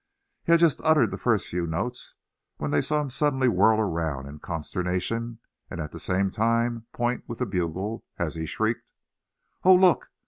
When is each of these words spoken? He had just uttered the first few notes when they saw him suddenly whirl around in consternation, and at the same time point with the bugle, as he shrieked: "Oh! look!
He 0.43 0.51
had 0.51 0.59
just 0.59 0.81
uttered 0.83 1.11
the 1.11 1.17
first 1.19 1.45
few 1.45 1.67
notes 1.67 2.15
when 2.57 2.71
they 2.71 2.81
saw 2.81 3.01
him 3.01 3.11
suddenly 3.11 3.47
whirl 3.47 3.79
around 3.79 4.25
in 4.25 4.39
consternation, 4.39 5.37
and 5.69 5.79
at 5.79 5.91
the 5.91 5.99
same 5.99 6.31
time 6.31 6.87
point 6.91 7.23
with 7.27 7.37
the 7.37 7.45
bugle, 7.45 8.03
as 8.17 8.33
he 8.33 8.47
shrieked: 8.47 8.89
"Oh! 9.63 9.75
look! 9.75 10.09